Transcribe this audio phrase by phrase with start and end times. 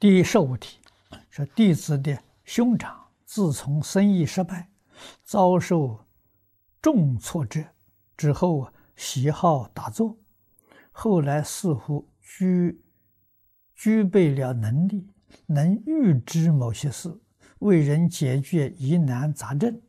[0.00, 0.78] 第十五题
[1.28, 4.70] 说，弟子的兄长自从生意失败，
[5.22, 6.06] 遭受
[6.80, 7.62] 重挫折
[8.16, 10.16] 之后，喜好打坐，
[10.90, 12.80] 后来似乎具
[13.74, 15.06] 具备了能力，
[15.44, 17.14] 能预知某些事，
[17.58, 19.82] 为人解决疑难杂症，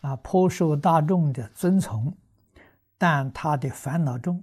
[0.00, 2.12] 啊，颇受大众的尊崇。
[2.98, 4.42] 但他的烦恼中，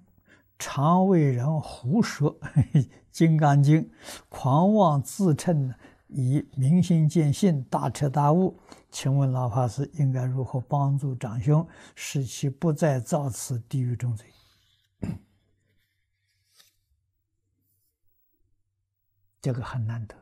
[0.63, 2.39] 常为人胡说
[3.11, 3.81] 《金刚经》，
[4.29, 5.73] 狂妄自称
[6.07, 8.59] 以明心见性、大彻大悟。
[8.91, 14.27] 请问老法师应该如何帮助长兄，使其不再造此地狱重罪？
[19.41, 20.15] 这个很难得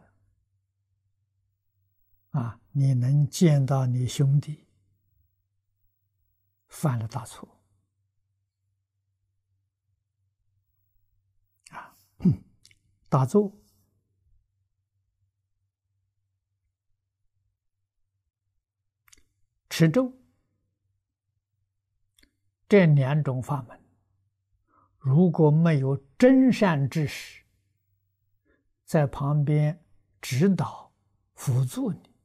[2.31, 2.61] 啊！
[2.71, 4.67] 你能见到你兄弟
[6.69, 7.58] 犯了大错。
[13.09, 13.51] 打坐、
[19.67, 20.13] 持咒
[22.67, 23.81] 这两种法门，
[24.99, 27.43] 如果没有真善知识
[28.85, 29.83] 在旁边
[30.21, 30.93] 指导、
[31.33, 32.15] 辅助你，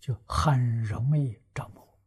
[0.00, 1.98] 就很容易着魔。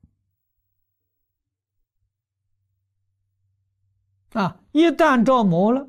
[4.34, 5.88] 啊，一旦着魔了。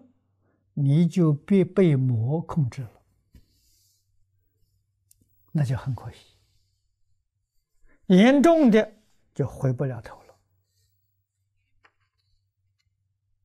[0.75, 3.03] 你就别被魔控制了，
[5.53, 6.37] 那就很可惜。
[8.06, 8.93] 严重的
[9.34, 10.34] 就回不了头了。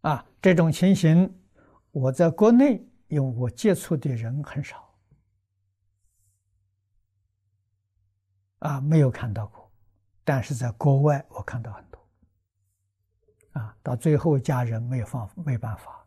[0.02, 1.42] 啊，这种情形，
[1.92, 4.98] 我在国内，因为我接触的人很少，
[8.60, 9.70] 啊，没有看到过，
[10.24, 12.08] 但是在国外我看到很多。
[13.52, 16.07] 啊，到最后家人没有放，没办法。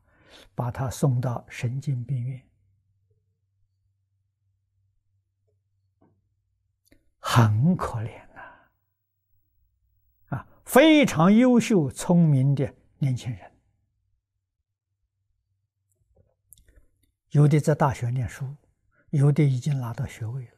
[0.54, 2.46] 把他送到神经病院，
[7.18, 8.40] 很可怜呐！
[10.36, 13.52] 啊，非常优秀、聪明的年轻人，
[17.30, 18.56] 有的在大学念书，
[19.10, 20.52] 有的已经拿到学位了。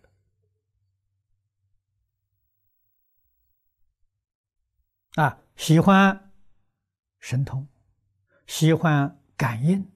[5.23, 6.33] 啊，喜欢
[7.19, 7.69] 神通，
[8.47, 9.22] 喜欢。
[9.37, 9.91] 感应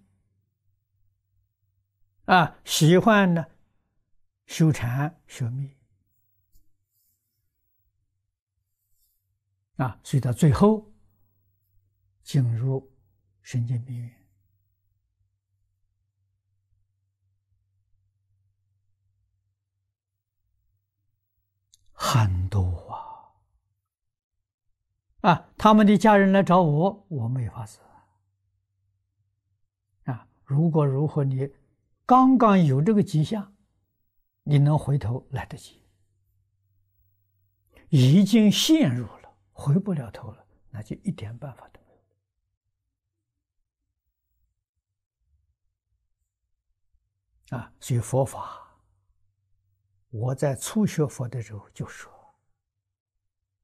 [2.24, 3.46] 啊，喜欢呢，
[4.46, 5.76] 修禅修密
[9.76, 10.92] 啊，所以到最后
[12.22, 12.92] 进入
[13.42, 14.12] 神经病院
[21.92, 22.92] 很多
[25.20, 27.78] 啊啊，他们的家人来找我，我没法子。
[30.46, 31.52] 如果如何，你
[32.06, 33.52] 刚刚有这个迹象，
[34.44, 35.82] 你能回头来得及；
[37.88, 41.92] 已经陷入了，回不了头了，那就一点办法都没
[47.50, 47.58] 有。
[47.58, 48.78] 啊，所以佛法，
[50.10, 52.08] 我在初学佛的时候就说，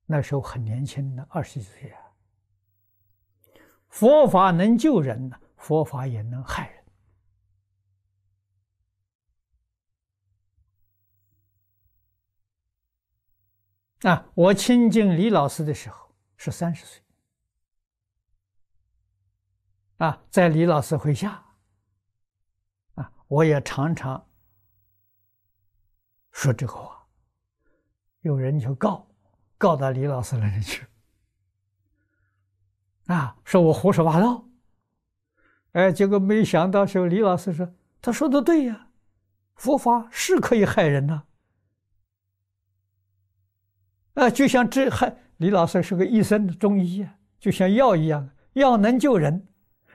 [0.04, 2.02] 那时候很年轻的二十几岁啊，
[3.88, 5.38] 佛法能救人呢。
[5.62, 6.68] 佛法也能害
[14.00, 14.28] 人啊！
[14.34, 17.00] 我亲近李老师的时候是三十岁
[19.98, 21.46] 啊，在李老师麾下
[22.96, 24.28] 啊，我也常常
[26.32, 27.06] 说这个话，
[28.22, 29.08] 有人就告
[29.56, 30.84] 告到李老师那里去
[33.06, 34.44] 啊，说我胡说八道。
[35.72, 38.88] 哎，结果没想到，时候李老师说：“他说的对呀，
[39.54, 41.24] 佛法是可以害人呐。”
[44.14, 49.48] 啊，就像这害李老师是个医生，中医啊，就像药一样，药能救人，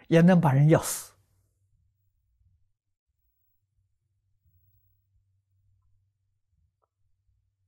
[0.08, 1.14] 也能把人药死。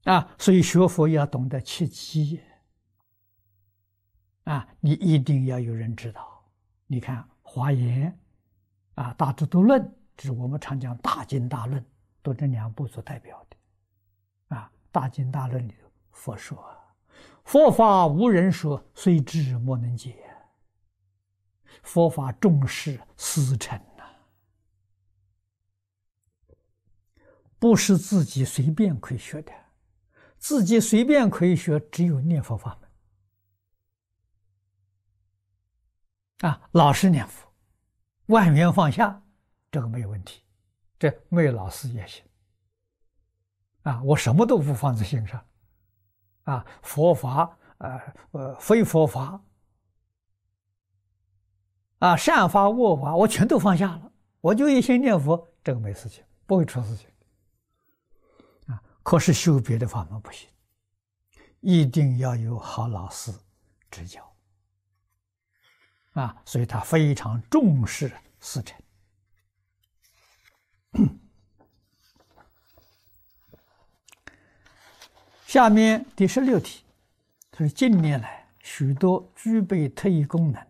[0.06, 2.42] 啊，所以学佛要懂得切机。
[4.46, 6.44] 啊，你一定要有人指导。
[6.88, 7.30] 你看。
[7.52, 8.16] 华严，
[8.94, 11.84] 啊，大智度论，这是我们常讲大经大论，
[12.22, 16.64] 都这两部所代表的，啊，大经大论里头，佛说，
[17.44, 20.16] 佛法无人说，虽知莫能解。
[21.82, 24.04] 佛法重视思成呐，
[27.58, 29.52] 不是自己随便可以学的，
[30.38, 32.79] 自己随便可以学，只有念佛法
[36.40, 37.52] 啊，老实念佛，
[38.28, 39.22] 万缘放下，
[39.72, 40.44] 这个没有问题。
[40.98, 42.22] 这没有老师也行，
[43.84, 45.42] 啊，我什么都不放在心上，
[46.44, 48.02] 啊，佛法，呃
[48.32, 49.42] 呃，非佛法，
[52.00, 57.10] 啊，善法恶法，我全都放下了，我就一心念佛，这个没事情，不会出事情。
[58.68, 60.50] 啊，可是修别的法门不行，
[61.62, 63.34] 一定要有好老师
[63.90, 64.29] 指教。
[66.20, 68.12] 啊，所以他非常重视
[68.42, 68.78] 师承。
[75.48, 76.84] 下面第十六题，
[77.50, 80.62] 他说：近年来，许多具备特异功能、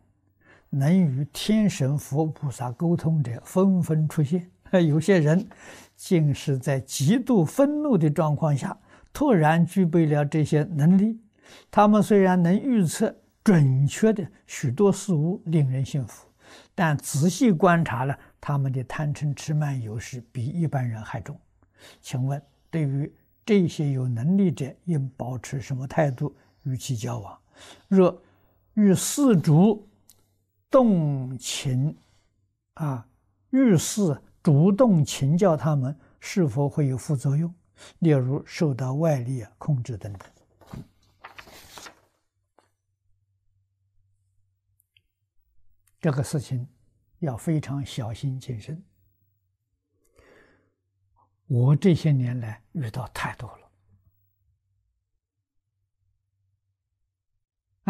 [0.69, 4.49] 能与天神佛菩萨沟通者纷纷出现。
[4.87, 5.49] 有些人
[5.95, 8.77] 竟是在极度愤怒的状况下，
[9.11, 11.19] 突然具备了这些能力。
[11.71, 13.15] 他们虽然能预测
[13.49, 16.27] 准确的许多事物，令人信服，
[16.75, 21.35] 但仔细观察了，他们的贪嗔痴慢有时比一般人还重。
[21.99, 23.11] 请问，对于？
[23.43, 27.35] 这些有能力者应保持什么态度与其交往？
[27.87, 28.21] 若
[28.75, 29.89] 与事主
[30.69, 31.97] 动请
[32.75, 33.07] 啊，
[33.49, 37.51] 遇事主动请教他们，是否会有副作用？
[37.97, 40.21] 例如受到外力控制等等。
[45.99, 46.67] 这个事情
[47.19, 48.83] 要非常小心谨慎。
[51.47, 53.71] 我这些年来遇到太多了，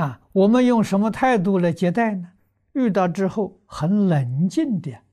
[0.03, 2.31] 啊，我们用什么态度来接待呢？
[2.71, 5.03] 遇到之后很冷静的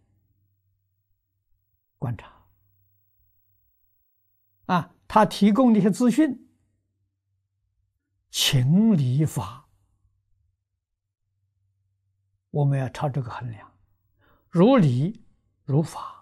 [1.98, 2.46] 观察，
[4.66, 6.48] 啊，他提供的一些资讯，
[8.30, 9.65] 情理法，
[12.56, 13.70] 我们要朝这个衡量，
[14.48, 15.22] 如理
[15.64, 16.14] 如法。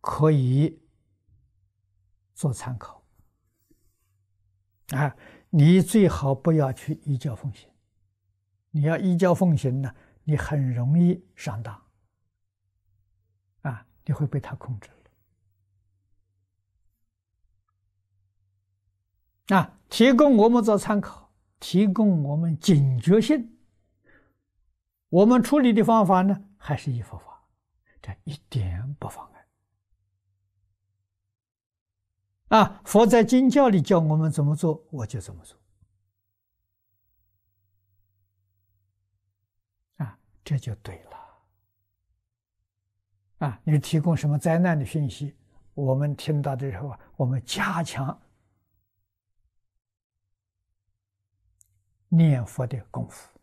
[0.00, 0.80] 可以
[2.34, 3.02] 做参考
[4.90, 5.14] 啊！
[5.50, 7.68] 你最好不要去依教奉行。
[8.70, 9.92] 你要依教奉行呢，
[10.22, 11.82] 你很容易上当
[13.62, 13.84] 啊！
[14.06, 14.88] 你会被他控制
[19.48, 19.78] 了啊！
[19.90, 23.57] 提供我们做参考，提供我们警觉性。
[25.08, 27.42] 我们处理的方法呢，还是依佛法，
[28.02, 29.38] 这一点不妨碍。
[32.48, 32.80] 啊！
[32.84, 35.58] 佛在经教里教我们怎么做，我就怎么做。
[39.96, 41.18] 啊，这就对了。
[43.46, 45.36] 啊，你提供什么灾难的讯息，
[45.74, 48.18] 我们听到的时候，我们加强
[52.08, 53.37] 念佛的功夫，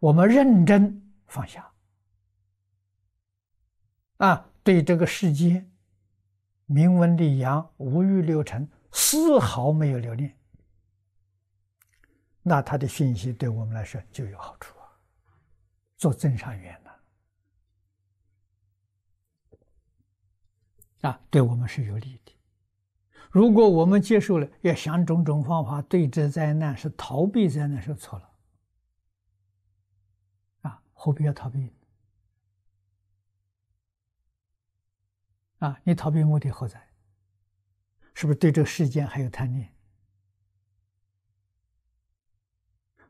[0.00, 1.72] 我们认真放下。
[4.18, 5.64] 啊，对这个世界。
[6.68, 10.36] 明文立阳，无欲六尘，丝毫没有留恋，
[12.42, 14.90] 那他的讯息对我们来说就有好处啊，
[15.96, 16.90] 做增上缘呢，
[21.08, 22.32] 啊，对我们是有利的。
[23.30, 28.28] 如果我们接受了，要想种种方法对治灾难，是逃避灾难，是错了，
[30.98, 31.70] 何必要逃避？
[35.58, 36.88] 啊，你逃避目的何在？
[38.14, 39.70] 是不是对这个世间还有贪念？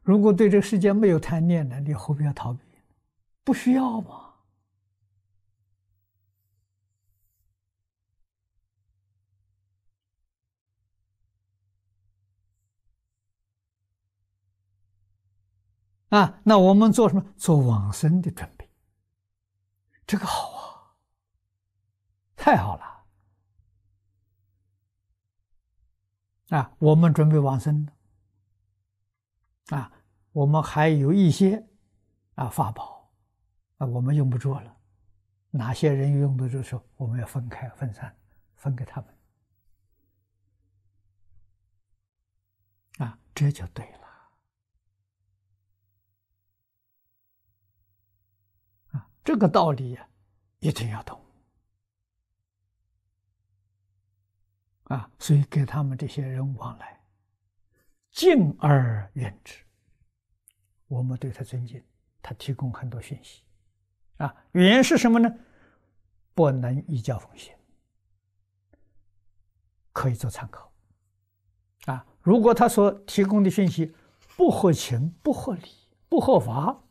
[0.02, 2.60] 如果对这个世间没有贪念呢，你何必要逃避？
[3.42, 4.35] 不需要吗？
[16.08, 17.34] 啊，那我们做什么？
[17.36, 18.70] 做往生的准备，
[20.06, 20.66] 这个好啊。
[22.36, 23.06] 太好了，
[26.56, 27.88] 啊，我们准备往生
[29.70, 29.90] 啊，
[30.30, 31.66] 我们还有一些
[32.36, 33.12] 啊法宝
[33.78, 34.76] 啊，我们用不着了，
[35.50, 38.16] 哪些人用得着时候，我们要分开分散，
[38.54, 39.18] 分给他们，
[42.98, 44.06] 啊，这就对了，
[48.92, 50.08] 啊，这个道理呀，
[50.60, 51.20] 一定要懂。
[54.84, 56.98] 啊，所以给他们这些人往来，
[58.12, 59.62] 敬而远之。
[60.86, 61.84] 我们对他尊敬，
[62.22, 63.42] 他提供很多讯息。
[64.16, 65.30] 啊，远是什么呢？
[66.32, 67.54] 不能一教奉行，
[69.92, 70.72] 可以做参考。
[71.84, 73.94] 啊，如果他所提供的讯息
[74.34, 75.68] 不合情、不合理、
[76.08, 76.84] 不合法，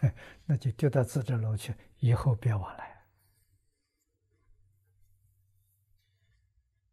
[0.46, 2.96] 那就丢到自治楼去，以后别往来。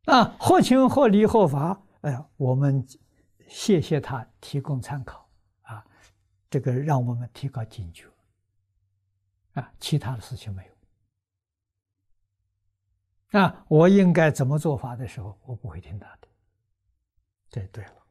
[0.06, 2.86] 啊，或情或理或法，哎呀，我们
[3.48, 5.28] 谢谢他提供参考
[5.64, 5.84] 啊，
[6.50, 8.08] 这个让我们提高警觉
[9.54, 10.64] 啊，其他的事情没
[13.32, 16.28] 有啊，我应该怎么做法的时候，我不会听他的，
[17.50, 18.05] 这对了。